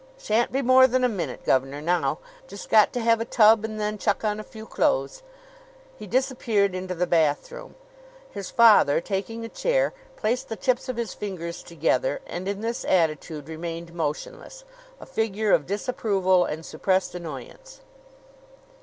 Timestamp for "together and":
11.61-12.47